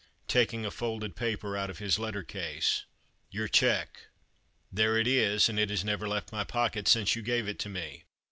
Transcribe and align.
Taking 0.27 0.65
a 0.65 0.71
folded 0.71 1.15
paper 1.15 1.55
out 1.55 1.69
of 1.69 1.77
his 1.77 1.99
letter 1.99 2.23
case, 2.23 2.85
"Your 3.29 3.47
cheque. 3.47 4.07
There 4.71 4.97
it 4.97 5.05
is; 5.05 5.47
and 5.47 5.59
it 5.59 5.69
has 5.69 5.85
never 5.85 6.09
left 6.09 6.31
my 6.31 6.43
pocket 6.43 6.87
since 6.87 7.15
you 7.15 7.21
gave 7.21 7.47
it 7.47 7.59
to 7.59 7.69
me. 7.69 8.05